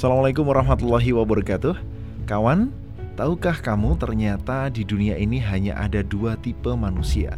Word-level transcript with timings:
Assalamualaikum 0.00 0.48
warahmatullahi 0.48 1.12
wabarakatuh. 1.12 1.76
Kawan, 2.24 2.72
tahukah 3.20 3.52
kamu 3.60 4.00
ternyata 4.00 4.72
di 4.72 4.80
dunia 4.80 5.12
ini 5.20 5.36
hanya 5.44 5.76
ada 5.76 6.00
dua 6.00 6.40
tipe 6.40 6.72
manusia? 6.72 7.36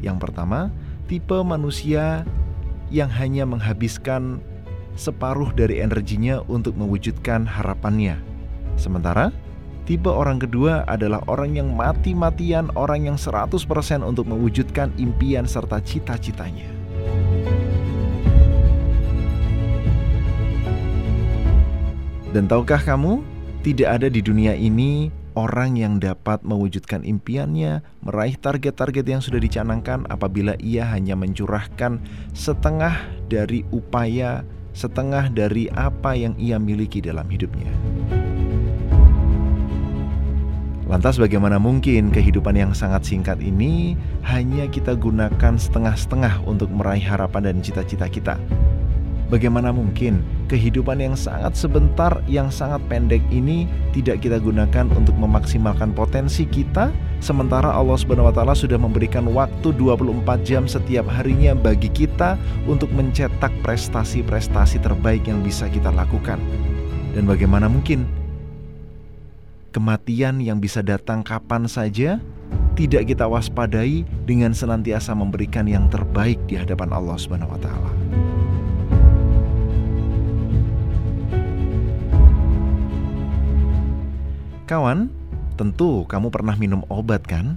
Yang 0.00 0.16
pertama, 0.24 0.72
tipe 1.04 1.36
manusia 1.44 2.24
yang 2.88 3.12
hanya 3.12 3.44
menghabiskan 3.44 4.40
separuh 4.96 5.52
dari 5.52 5.84
energinya 5.84 6.40
untuk 6.48 6.80
mewujudkan 6.80 7.44
harapannya. 7.44 8.16
Sementara, 8.80 9.28
tipe 9.84 10.08
orang 10.08 10.40
kedua 10.40 10.88
adalah 10.88 11.20
orang 11.28 11.60
yang 11.60 11.76
mati-matian 11.76 12.72
Orang 12.72 13.04
yang 13.04 13.20
100% 13.20 13.52
untuk 14.00 14.24
mewujudkan 14.24 14.96
impian 14.96 15.44
serta 15.44 15.76
cita-citanya 15.84 16.77
Dan 22.28 22.44
tahukah 22.44 22.84
kamu, 22.84 23.24
tidak 23.64 23.88
ada 24.00 24.08
di 24.12 24.20
dunia 24.20 24.52
ini 24.52 25.08
orang 25.32 25.80
yang 25.80 25.96
dapat 25.96 26.44
mewujudkan 26.44 27.00
impiannya, 27.00 27.80
meraih 28.04 28.36
target-target 28.36 29.06
yang 29.06 29.22
sudah 29.24 29.40
dicanangkan 29.40 30.04
apabila 30.12 30.52
ia 30.60 30.84
hanya 30.92 31.16
mencurahkan 31.16 32.02
setengah 32.36 33.00
dari 33.32 33.64
upaya, 33.72 34.44
setengah 34.76 35.32
dari 35.32 35.72
apa 35.72 36.12
yang 36.18 36.36
ia 36.36 36.60
miliki 36.60 37.00
dalam 37.00 37.24
hidupnya. 37.32 37.70
Lantas 40.88 41.20
bagaimana 41.20 41.60
mungkin 41.60 42.08
kehidupan 42.08 42.56
yang 42.56 42.72
sangat 42.72 43.04
singkat 43.04 43.40
ini 43.44 43.92
hanya 44.24 44.64
kita 44.72 44.96
gunakan 44.96 45.60
setengah-setengah 45.60 46.44
untuk 46.48 46.72
meraih 46.72 47.04
harapan 47.04 47.52
dan 47.52 47.56
cita-cita 47.60 48.08
kita? 48.08 48.40
Bagaimana 49.28 49.76
mungkin 49.76 50.24
kehidupan 50.48 51.04
yang 51.04 51.12
sangat 51.12 51.52
sebentar, 51.52 52.24
yang 52.24 52.48
sangat 52.48 52.80
pendek 52.88 53.20
ini 53.28 53.68
tidak 53.92 54.24
kita 54.24 54.40
gunakan 54.40 54.88
untuk 54.96 55.12
memaksimalkan 55.20 55.92
potensi 55.92 56.48
kita, 56.48 56.88
sementara 57.20 57.68
Allah 57.68 58.00
Subhanahu 58.00 58.32
wa 58.32 58.32
taala 58.32 58.56
sudah 58.56 58.80
memberikan 58.80 59.28
waktu 59.28 59.76
24 59.76 60.24
jam 60.48 60.64
setiap 60.64 61.04
harinya 61.12 61.52
bagi 61.52 61.92
kita 61.92 62.40
untuk 62.64 62.88
mencetak 62.96 63.52
prestasi-prestasi 63.60 64.80
terbaik 64.80 65.28
yang 65.28 65.44
bisa 65.44 65.68
kita 65.68 65.92
lakukan. 65.92 66.40
Dan 67.12 67.28
bagaimana 67.28 67.68
mungkin 67.68 68.08
kematian 69.76 70.40
yang 70.40 70.56
bisa 70.56 70.80
datang 70.80 71.20
kapan 71.20 71.68
saja 71.68 72.16
tidak 72.80 73.12
kita 73.12 73.28
waspadai 73.28 74.08
dengan 74.24 74.56
senantiasa 74.56 75.12
memberikan 75.12 75.68
yang 75.68 75.84
terbaik 75.92 76.40
di 76.48 76.56
hadapan 76.56 76.96
Allah 76.96 77.20
Subhanahu 77.20 77.52
wa 77.52 77.60
taala. 77.60 77.92
Kawan, 84.68 85.08
tentu 85.56 86.04
kamu 86.04 86.28
pernah 86.28 86.52
minum 86.52 86.84
obat 86.92 87.24
kan? 87.24 87.56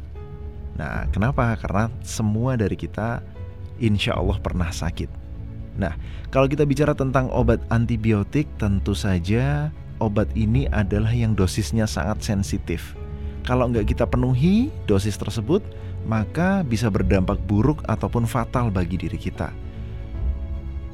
Nah, 0.80 1.12
kenapa? 1.12 1.60
Karena 1.60 1.92
semua 2.08 2.56
dari 2.56 2.80
kita 2.80 3.20
insya 3.84 4.16
Allah 4.16 4.40
pernah 4.40 4.72
sakit. 4.72 5.12
Nah, 5.76 5.92
kalau 6.32 6.48
kita 6.48 6.64
bicara 6.64 6.96
tentang 6.96 7.28
obat 7.36 7.60
antibiotik, 7.68 8.48
tentu 8.56 8.96
saja 8.96 9.76
obat 10.00 10.32
ini 10.40 10.72
adalah 10.72 11.12
yang 11.12 11.36
dosisnya 11.36 11.84
sangat 11.84 12.24
sensitif. 12.24 12.96
Kalau 13.44 13.68
nggak 13.68 13.92
kita 13.92 14.08
penuhi 14.08 14.72
dosis 14.88 15.20
tersebut, 15.20 15.60
maka 16.08 16.64
bisa 16.64 16.88
berdampak 16.88 17.44
buruk 17.44 17.84
ataupun 17.92 18.24
fatal 18.24 18.72
bagi 18.72 18.96
diri 18.96 19.20
kita. 19.20 19.52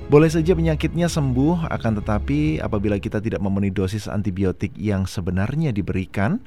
Boleh 0.08 0.32
saja 0.32 0.56
penyakitnya 0.56 1.12
sembuh, 1.12 1.68
akan 1.68 2.00
tetapi 2.00 2.64
apabila 2.64 2.96
kita 2.96 3.20
tidak 3.20 3.44
memenuhi 3.44 3.76
dosis 3.76 4.08
antibiotik 4.08 4.72
yang 4.80 5.04
sebenarnya 5.04 5.76
diberikan, 5.76 6.40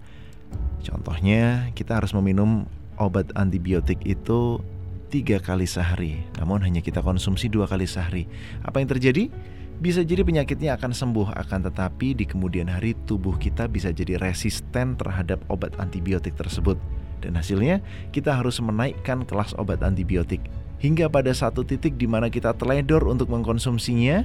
contohnya 0.80 1.68
kita 1.76 2.00
harus 2.00 2.16
meminum 2.16 2.64
obat 2.96 3.28
antibiotik 3.36 4.00
itu 4.08 4.64
tiga 5.12 5.36
kali 5.44 5.68
sehari, 5.68 6.24
namun 6.40 6.64
hanya 6.64 6.80
kita 6.80 7.04
konsumsi 7.04 7.52
dua 7.52 7.68
kali 7.68 7.84
sehari. 7.84 8.24
Apa 8.64 8.80
yang 8.80 8.88
terjadi? 8.96 9.28
Bisa 9.76 10.08
jadi 10.08 10.24
penyakitnya 10.24 10.80
akan 10.80 10.96
sembuh, 10.96 11.36
akan 11.36 11.68
tetapi 11.68 12.16
di 12.16 12.24
kemudian 12.24 12.64
hari 12.64 12.96
tubuh 13.04 13.36
kita 13.36 13.68
bisa 13.68 13.92
jadi 13.92 14.16
resisten 14.16 14.96
terhadap 14.96 15.36
obat 15.52 15.76
antibiotik 15.76 16.32
tersebut. 16.32 16.80
Dan 17.20 17.36
hasilnya 17.36 17.84
kita 18.08 18.40
harus 18.40 18.56
menaikkan 18.64 19.28
kelas 19.28 19.52
obat 19.60 19.84
antibiotik 19.84 20.40
hingga 20.80 21.12
pada 21.12 21.30
satu 21.30 21.62
titik 21.62 22.00
di 22.00 22.08
mana 22.08 22.32
kita 22.32 22.56
teledor 22.56 23.04
untuk 23.04 23.28
mengkonsumsinya, 23.28 24.24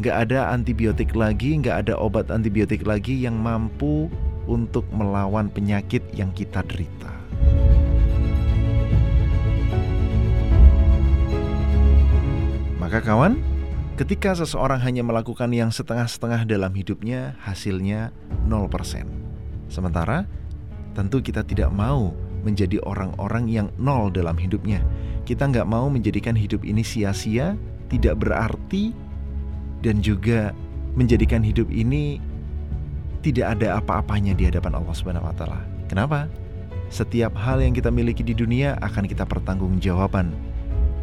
nggak 0.00 0.16
ada 0.26 0.48
antibiotik 0.56 1.12
lagi, 1.12 1.60
nggak 1.60 1.86
ada 1.86 1.94
obat 2.00 2.32
antibiotik 2.32 2.88
lagi 2.88 3.20
yang 3.20 3.36
mampu 3.36 4.08
untuk 4.48 4.88
melawan 4.90 5.52
penyakit 5.52 6.00
yang 6.16 6.32
kita 6.32 6.64
derita. 6.64 7.12
Maka 12.80 13.04
kawan, 13.04 13.38
ketika 14.00 14.32
seseorang 14.34 14.80
hanya 14.80 15.04
melakukan 15.04 15.52
yang 15.52 15.68
setengah-setengah 15.68 16.48
dalam 16.48 16.72
hidupnya, 16.72 17.36
hasilnya 17.44 18.10
0%. 18.48 19.06
Sementara, 19.70 20.26
tentu 20.96 21.22
kita 21.22 21.46
tidak 21.46 21.70
mau 21.70 22.16
menjadi 22.42 22.80
orang-orang 22.82 23.48
yang 23.48 23.66
nol 23.76 24.10
dalam 24.10 24.36
hidupnya. 24.36 24.82
Kita 25.24 25.46
nggak 25.46 25.68
mau 25.68 25.86
menjadikan 25.86 26.34
hidup 26.34 26.66
ini 26.66 26.82
sia-sia, 26.82 27.54
tidak 27.92 28.22
berarti, 28.24 28.92
dan 29.80 30.04
juga 30.04 30.52
menjadikan 30.94 31.40
hidup 31.40 31.70
ini 31.70 32.18
tidak 33.20 33.60
ada 33.60 33.80
apa-apanya 33.80 34.32
di 34.32 34.48
hadapan 34.48 34.76
Allah 34.76 34.94
Subhanahu 34.96 35.28
wa 35.28 35.34
taala. 35.36 35.60
Kenapa? 35.86 36.26
Setiap 36.90 37.36
hal 37.38 37.62
yang 37.62 37.76
kita 37.76 37.92
miliki 37.92 38.26
di 38.26 38.34
dunia 38.34 38.74
akan 38.82 39.06
kita 39.06 39.22
pertanggungjawaban 39.22 40.34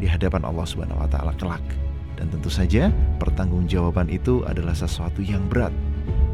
di 0.01 0.09
hadapan 0.09 0.43
Allah 0.43 0.65
Subhanahu 0.67 0.99
wa 0.99 1.07
taala 1.07 1.31
kelak. 1.37 1.63
Dan 2.17 2.33
tentu 2.33 2.49
saja 2.49 2.89
pertanggungjawaban 3.21 4.09
itu 4.09 4.41
adalah 4.49 4.73
sesuatu 4.73 5.21
yang 5.21 5.45
berat. 5.45 5.69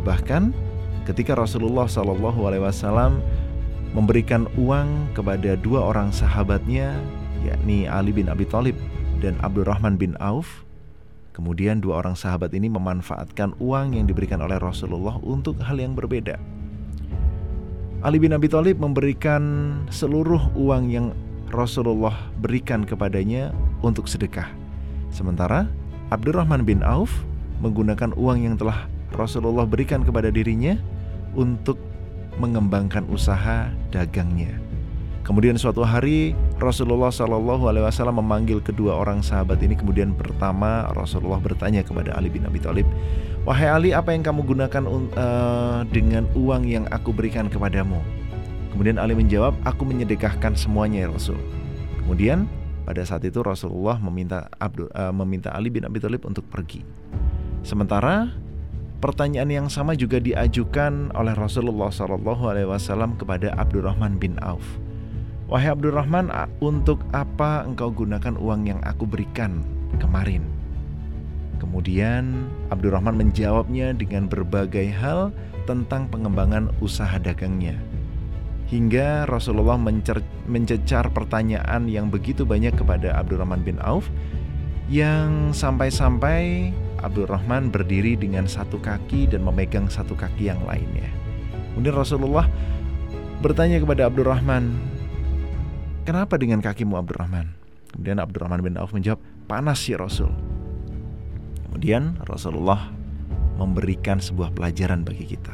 Bahkan 0.08 0.56
ketika 1.04 1.36
Rasulullah 1.36 1.86
Shallallahu 1.86 2.40
alaihi 2.48 2.64
wasallam 2.64 3.20
memberikan 3.94 4.50
uang 4.58 5.14
kepada 5.14 5.54
dua 5.62 5.94
orang 5.94 6.10
sahabatnya 6.10 6.98
yakni 7.46 7.86
Ali 7.86 8.10
bin 8.10 8.26
Abi 8.26 8.44
Thalib 8.50 8.74
dan 9.22 9.38
Abdurrahman 9.46 9.96
bin 10.02 10.18
Auf. 10.18 10.66
Kemudian 11.34 11.82
dua 11.82 12.06
orang 12.06 12.14
sahabat 12.14 12.54
ini 12.54 12.70
memanfaatkan 12.70 13.58
uang 13.58 13.98
yang 13.98 14.06
diberikan 14.06 14.38
oleh 14.42 14.62
Rasulullah 14.62 15.18
untuk 15.22 15.58
hal 15.66 15.82
yang 15.82 15.98
berbeda. 15.98 16.38
Ali 18.06 18.22
bin 18.22 18.36
Abi 18.36 18.52
Thalib 18.52 18.78
memberikan 18.78 19.42
seluruh 19.90 20.54
uang 20.54 20.92
yang 20.94 21.16
Rasulullah 21.50 22.14
berikan 22.42 22.86
kepadanya 22.86 23.54
untuk 23.86 24.10
sedekah. 24.10 24.50
Sementara 25.14 25.70
Abdurrahman 26.10 26.66
bin 26.66 26.82
Auf 26.82 27.14
menggunakan 27.62 28.14
uang 28.18 28.44
yang 28.44 28.56
telah 28.58 28.90
Rasulullah 29.14 29.66
berikan 29.66 30.02
kepada 30.02 30.34
dirinya 30.34 30.78
untuk 31.38 31.78
mengembangkan 32.38 33.06
usaha 33.10 33.70
dagangnya. 33.94 34.64
Kemudian 35.24 35.56
suatu 35.56 35.88
hari 35.88 36.36
Rasulullah 36.60 37.08
Shallallahu 37.08 37.72
Alaihi 37.72 37.88
Wasallam 37.88 38.20
memanggil 38.20 38.60
kedua 38.60 39.00
orang 39.00 39.24
sahabat 39.24 39.64
ini. 39.64 39.72
Kemudian 39.72 40.12
pertama 40.12 40.92
Rasulullah 40.92 41.40
bertanya 41.40 41.80
kepada 41.80 42.12
Ali 42.20 42.28
bin 42.28 42.44
Abi 42.44 42.60
Thalib, 42.60 42.84
wahai 43.48 43.72
Ali, 43.72 43.90
apa 43.96 44.12
yang 44.12 44.20
kamu 44.20 44.44
gunakan 44.44 44.84
uh, 45.16 45.88
dengan 45.96 46.28
uang 46.36 46.68
yang 46.68 46.84
aku 46.92 47.16
berikan 47.16 47.48
kepadamu? 47.48 48.04
Kemudian 48.76 49.00
Ali 49.00 49.16
menjawab, 49.16 49.56
aku 49.64 49.88
menyedekahkan 49.88 50.60
semuanya 50.60 51.08
ya 51.08 51.10
Rasul. 51.16 51.40
Kemudian 52.04 52.44
pada 52.84 53.08
saat 53.08 53.24
itu 53.24 53.40
Rasulullah 53.40 53.96
meminta 54.04 54.52
Abdul, 54.60 54.92
uh, 54.92 55.16
meminta 55.16 55.56
Ali 55.56 55.72
bin 55.72 55.88
Abi 55.88 56.04
Thalib 56.04 56.28
untuk 56.28 56.44
pergi. 56.52 56.84
Sementara 57.64 58.28
Pertanyaan 59.04 59.52
yang 59.52 59.68
sama 59.68 60.00
juga 60.00 60.16
diajukan 60.24 61.12
oleh 61.12 61.36
Rasulullah 61.36 61.92
SAW 61.92 63.20
kepada 63.20 63.52
Abdurrahman 63.60 64.16
bin 64.16 64.40
Auf. 64.40 64.64
Wahai 65.52 65.76
Abdurrahman, 65.76 66.32
untuk 66.64 67.04
apa 67.12 67.68
engkau 67.68 67.92
gunakan 67.92 68.40
uang 68.40 68.64
yang 68.64 68.80
aku 68.88 69.04
berikan 69.04 69.60
kemarin? 70.00 70.48
Kemudian 71.60 72.48
Abdurrahman 72.72 73.20
menjawabnya 73.20 73.92
dengan 73.92 74.32
berbagai 74.32 74.88
hal 74.96 75.36
tentang 75.68 76.08
pengembangan 76.08 76.72
usaha 76.80 77.20
dagangnya. 77.20 77.76
Hingga 78.72 79.28
Rasulullah 79.28 79.76
mencecar 80.48 81.12
pertanyaan 81.12 81.92
yang 81.92 82.08
begitu 82.08 82.48
banyak 82.48 82.72
kepada 82.80 83.20
Abdurrahman 83.20 83.68
bin 83.68 83.84
Auf 83.84 84.08
yang 84.88 85.52
sampai-sampai 85.52 86.72
Abdurrahman 87.04 87.68
berdiri 87.70 88.16
dengan 88.16 88.48
satu 88.48 88.80
kaki 88.80 89.28
dan 89.28 89.44
memegang 89.44 89.92
satu 89.92 90.16
kaki 90.16 90.48
yang 90.48 90.64
lainnya. 90.64 91.12
Kemudian 91.76 91.96
Rasulullah 92.00 92.48
bertanya 93.44 93.84
kepada 93.84 94.08
Abdurrahman, 94.08 94.72
"Kenapa 96.08 96.40
dengan 96.40 96.64
kakimu 96.64 96.96
Abdurrahman?" 96.96 97.52
Kemudian 97.94 98.18
Abdurrahman 98.18 98.64
bin 98.64 98.80
Auf 98.80 98.96
menjawab, 98.96 99.22
"Panas 99.46 99.84
ya 99.86 100.00
Rasul." 100.00 100.32
Kemudian 101.70 102.18
Rasulullah 102.26 102.90
memberikan 103.60 104.18
sebuah 104.18 104.56
pelajaran 104.56 105.06
bagi 105.06 105.36
kita. 105.36 105.54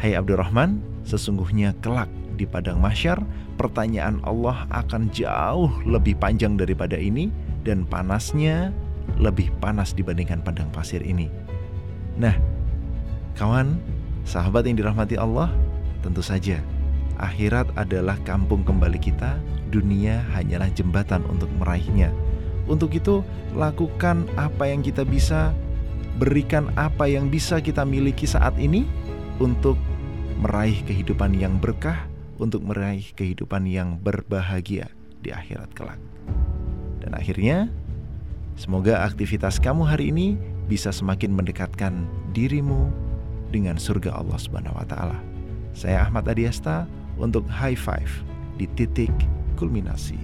Hai 0.00 0.16
Abdurrahman, 0.16 0.80
sesungguhnya 1.04 1.76
kelak 1.84 2.08
di 2.40 2.48
padang 2.48 2.80
mahsyar 2.80 3.20
pertanyaan 3.60 4.24
Allah 4.24 4.64
akan 4.72 5.12
jauh 5.12 5.68
lebih 5.84 6.16
panjang 6.16 6.56
daripada 6.56 6.96
ini 6.96 7.28
dan 7.60 7.84
panasnya 7.84 8.72
lebih 9.18 9.50
panas 9.58 9.96
dibandingkan 9.96 10.44
padang 10.44 10.70
pasir 10.70 11.02
ini. 11.02 11.26
Nah, 12.20 12.36
kawan, 13.34 13.80
sahabat 14.28 14.68
yang 14.68 14.76
dirahmati 14.76 15.16
Allah, 15.16 15.50
tentu 16.04 16.20
saja 16.20 16.60
akhirat 17.20 17.68
adalah 17.76 18.16
kampung 18.24 18.64
kembali 18.64 18.96
kita, 18.96 19.36
dunia 19.68 20.24
hanyalah 20.34 20.72
jembatan 20.72 21.22
untuk 21.28 21.52
meraihnya. 21.60 22.10
Untuk 22.66 22.96
itu, 22.96 23.20
lakukan 23.52 24.24
apa 24.40 24.68
yang 24.68 24.80
kita 24.80 25.04
bisa, 25.04 25.52
berikan 26.16 26.72
apa 26.80 27.06
yang 27.06 27.28
bisa 27.28 27.60
kita 27.60 27.84
miliki 27.84 28.24
saat 28.24 28.56
ini 28.56 28.88
untuk 29.38 29.76
meraih 30.40 30.80
kehidupan 30.88 31.36
yang 31.36 31.60
berkah, 31.60 32.08
untuk 32.40 32.64
meraih 32.64 33.04
kehidupan 33.12 33.68
yang 33.68 34.00
berbahagia 34.00 34.88
di 35.20 35.30
akhirat 35.30 35.70
kelak. 35.76 36.00
Dan 37.04 37.12
akhirnya, 37.12 37.68
semoga 38.60 39.08
aktivitas 39.08 39.56
kamu 39.56 39.88
hari 39.88 40.12
ini 40.12 40.36
bisa 40.68 40.92
semakin 40.92 41.32
mendekatkan 41.32 42.04
dirimu 42.36 42.92
dengan 43.48 43.80
surga 43.80 44.12
Allah 44.12 44.36
Subhanahu 44.36 44.76
wa 44.76 44.84
taala. 44.84 45.16
Saya 45.72 46.04
Ahmad 46.04 46.28
Adiasta 46.28 46.84
untuk 47.16 47.48
high 47.48 47.78
five 47.78 48.12
di 48.60 48.68
titik 48.76 49.10
kulminasi. 49.56 50.20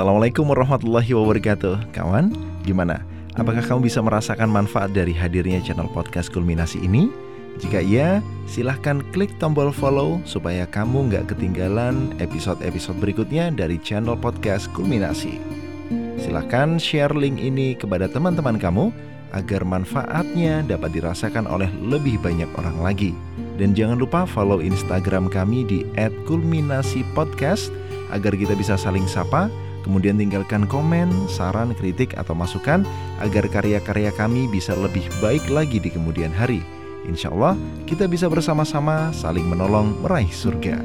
Assalamualaikum 0.00 0.48
warahmatullahi 0.48 1.12
wabarakatuh 1.12 1.92
Kawan, 1.92 2.32
gimana? 2.64 3.04
Apakah 3.36 3.60
kamu 3.60 3.84
bisa 3.84 4.00
merasakan 4.00 4.48
manfaat 4.48 4.96
dari 4.96 5.12
hadirnya 5.12 5.60
channel 5.60 5.92
podcast 5.92 6.32
kulminasi 6.32 6.80
ini? 6.80 7.12
Jika 7.60 7.84
iya, 7.84 8.24
silahkan 8.48 9.04
klik 9.12 9.28
tombol 9.36 9.68
follow 9.68 10.16
supaya 10.24 10.64
kamu 10.64 11.12
nggak 11.12 11.36
ketinggalan 11.36 12.16
episode-episode 12.16 12.96
berikutnya 12.96 13.52
dari 13.52 13.76
channel 13.76 14.16
podcast 14.16 14.72
kulminasi. 14.72 15.36
Silahkan 16.16 16.80
share 16.80 17.12
link 17.12 17.36
ini 17.36 17.76
kepada 17.76 18.08
teman-teman 18.08 18.56
kamu 18.56 18.88
agar 19.36 19.68
manfaatnya 19.68 20.64
dapat 20.64 20.96
dirasakan 20.96 21.44
oleh 21.44 21.68
lebih 21.84 22.16
banyak 22.24 22.48
orang 22.56 22.80
lagi. 22.80 23.12
Dan 23.60 23.76
jangan 23.76 24.00
lupa 24.00 24.24
follow 24.24 24.64
Instagram 24.64 25.28
kami 25.28 25.68
di 25.68 25.84
@kulminasi_podcast 26.24 27.68
agar 28.16 28.32
kita 28.32 28.56
bisa 28.56 28.80
saling 28.80 29.04
sapa 29.04 29.52
Kemudian 29.80 30.20
tinggalkan 30.20 30.68
komen, 30.68 31.08
saran, 31.30 31.72
kritik, 31.72 32.12
atau 32.20 32.36
masukan 32.36 32.84
agar 33.24 33.48
karya-karya 33.48 34.12
kami 34.12 34.46
bisa 34.48 34.76
lebih 34.76 35.04
baik 35.24 35.44
lagi 35.48 35.80
di 35.80 35.88
kemudian 35.88 36.32
hari. 36.32 36.60
Insya 37.08 37.32
Allah 37.32 37.56
kita 37.88 38.04
bisa 38.04 38.28
bersama-sama 38.28 39.08
saling 39.16 39.48
menolong 39.48 39.96
meraih 40.04 40.28
surga. 40.28 40.80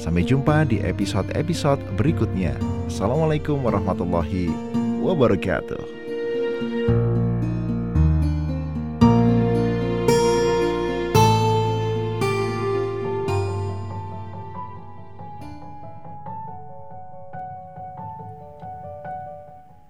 Sampai 0.00 0.24
jumpa 0.24 0.64
di 0.64 0.80
episode-episode 0.80 1.84
berikutnya. 1.94 2.56
Assalamualaikum 2.88 3.60
warahmatullahi 3.60 4.48
wabarakatuh. 5.04 5.99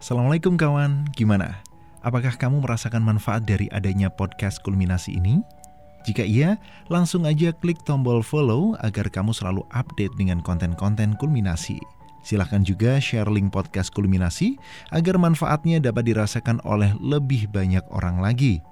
Assalamualaikum 0.00 0.56
kawan, 0.56 1.12
gimana? 1.12 1.61
Apakah 2.00 2.32
kamu 2.32 2.64
merasakan 2.64 3.05
manfaat 3.05 3.44
dari 3.44 3.69
adanya 3.69 4.08
podcast 4.08 4.56
kulminasi 4.64 5.20
ini? 5.20 5.44
Jika 6.08 6.25
iya, 6.25 6.56
langsung 6.88 7.29
aja 7.29 7.52
klik 7.52 7.76
tombol 7.85 8.25
follow 8.25 8.73
agar 8.81 9.12
kamu 9.12 9.37
selalu 9.37 9.61
update 9.76 10.17
dengan 10.17 10.41
konten-konten 10.41 11.20
kulminasi. 11.20 11.76
Silahkan 12.25 12.64
juga 12.64 12.97
share 12.97 13.29
link 13.29 13.52
podcast 13.52 13.93
kulminasi 13.93 14.56
agar 14.88 15.20
manfaatnya 15.20 15.76
dapat 15.85 16.08
dirasakan 16.08 16.64
oleh 16.64 16.96
lebih 16.96 17.53
banyak 17.53 17.85
orang 17.93 18.25
lagi. 18.25 18.64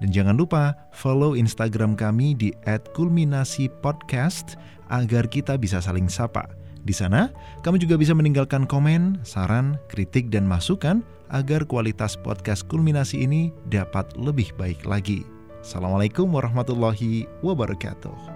Dan 0.00 0.08
jangan 0.08 0.40
lupa 0.40 0.72
follow 0.88 1.36
Instagram 1.36 2.00
kami 2.00 2.32
di 2.32 2.48
@kulminasi_podcast 2.96 4.56
agar 4.88 5.28
kita 5.28 5.60
bisa 5.60 5.84
saling 5.84 6.08
sapa 6.08 6.48
di 6.86 6.94
sana, 6.94 7.34
kamu 7.66 7.82
juga 7.82 7.98
bisa 7.98 8.14
meninggalkan 8.14 8.62
komen, 8.62 9.18
saran, 9.26 9.74
kritik, 9.90 10.30
dan 10.30 10.46
masukan 10.46 11.02
agar 11.34 11.66
kualitas 11.66 12.14
podcast 12.14 12.62
kulminasi 12.70 13.26
ini 13.26 13.50
dapat 13.66 14.06
lebih 14.14 14.54
baik 14.54 14.86
lagi. 14.86 15.26
Assalamualaikum 15.66 16.30
warahmatullahi 16.30 17.26
wabarakatuh. 17.42 18.35